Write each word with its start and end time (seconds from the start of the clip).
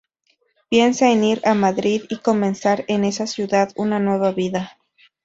Piensa 0.69 1.11
en 1.11 1.23
ir 1.23 1.41
a 1.45 1.53
Madrid 1.53 2.05
y 2.09 2.17
comenzar 2.17 2.85
en 2.87 3.03
esa 3.03 3.27
ciudad 3.27 3.71
una 3.75 3.99
nueva 3.99 4.31
vida. 4.31 4.75